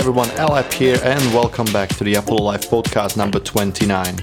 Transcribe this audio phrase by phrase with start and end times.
[0.00, 4.16] everyone, LF here, and welcome back to the Apollo Live podcast number 29.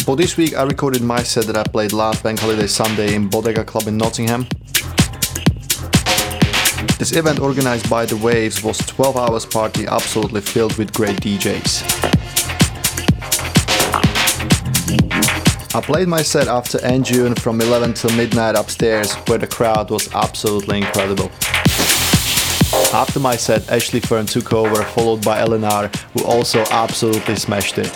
[0.00, 3.28] For this week, I recorded my set that I played last Bank Holiday Sunday in
[3.30, 4.46] Bodega Club in Nottingham.
[6.98, 11.82] This event organized by The Waves was 12 hours party absolutely filled with great DJs.
[15.74, 20.14] I played my set after June from 11 till midnight upstairs where the crowd was
[20.14, 21.30] absolutely incredible.
[22.92, 27.92] After my set, Ashley Fern took over, followed by Eleanor, who also absolutely smashed it.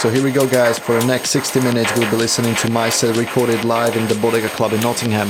[0.00, 0.78] So here we go, guys.
[0.78, 4.16] For the next 60 minutes, we'll be listening to my set recorded live in the
[4.16, 5.28] Bodega Club in Nottingham.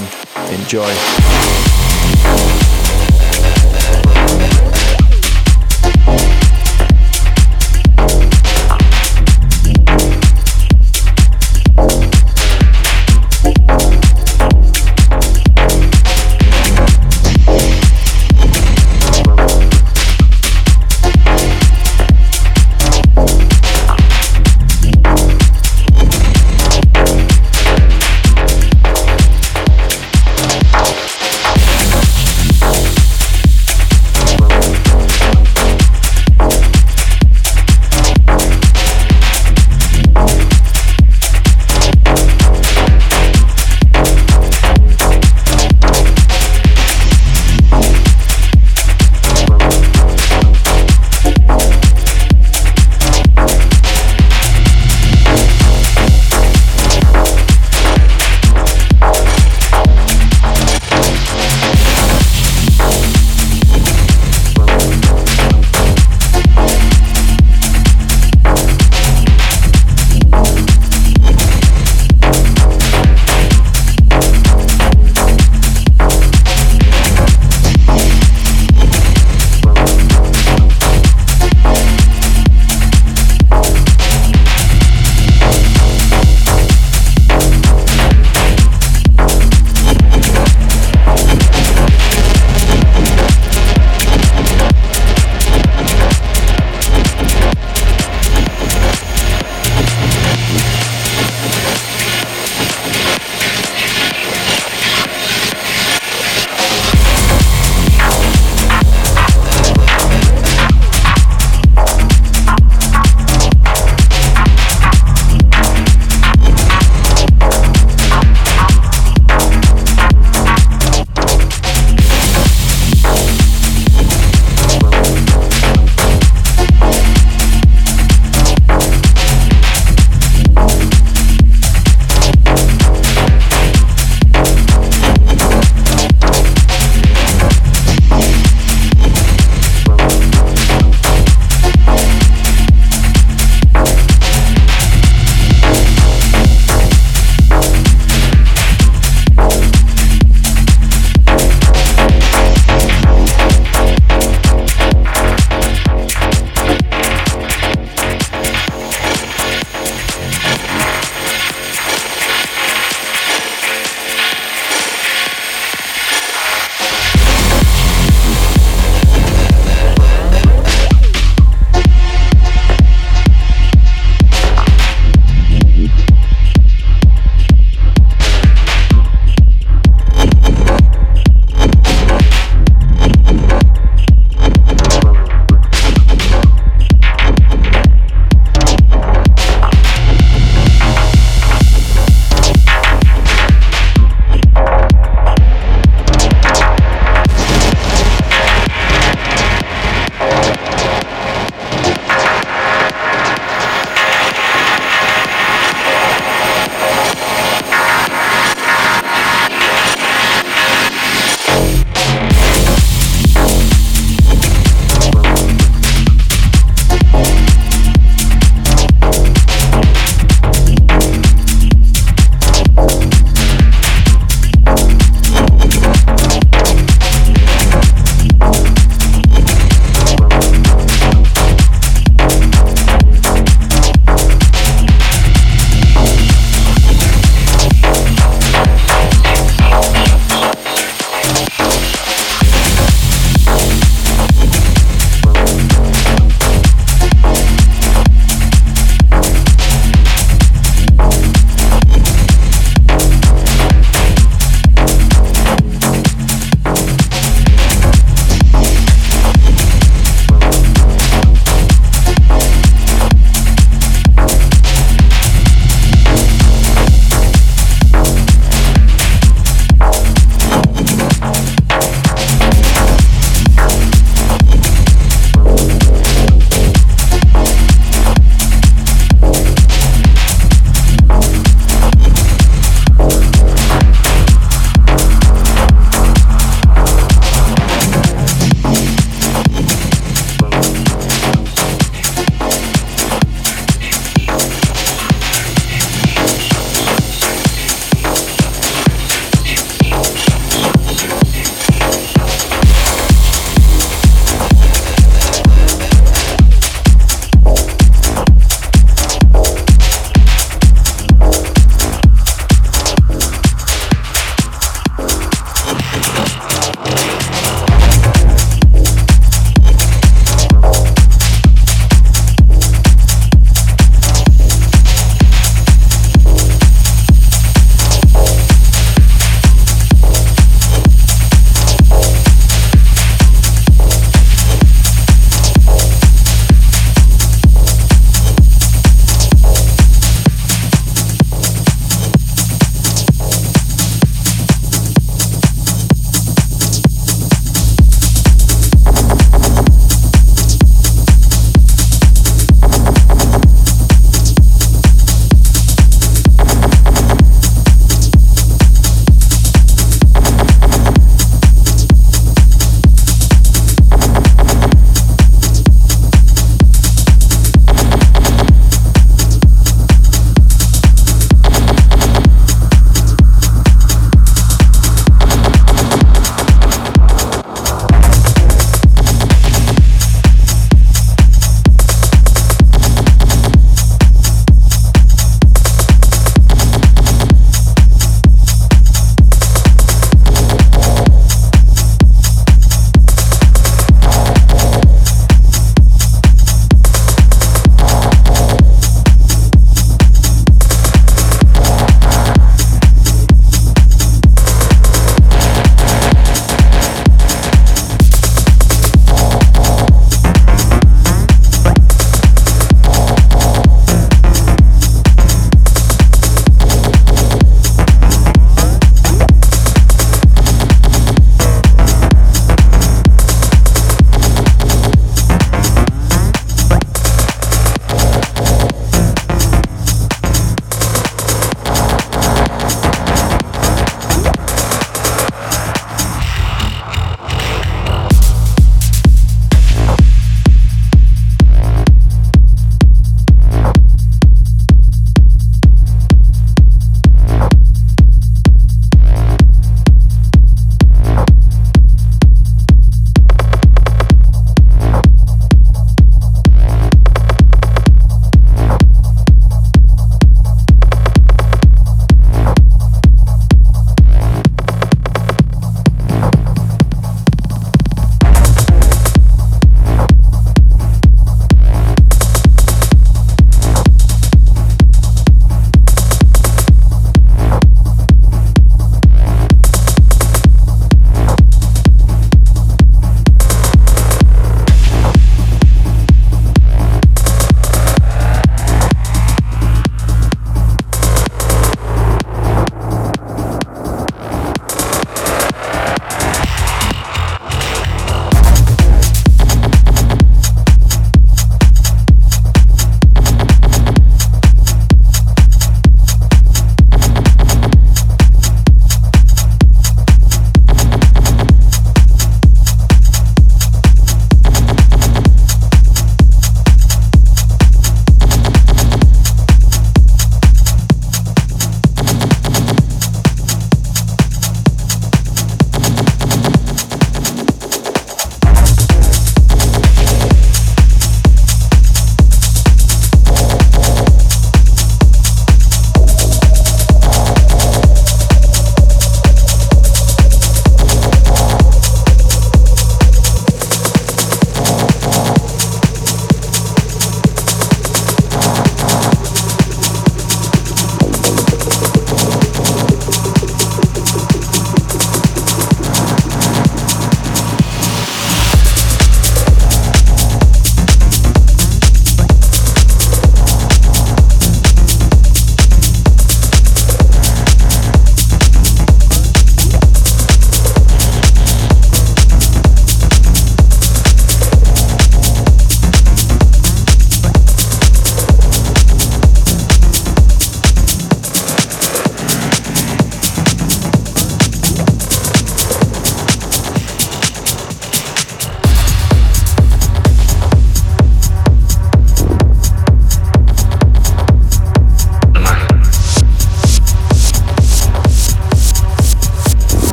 [0.61, 1.62] Enjoy.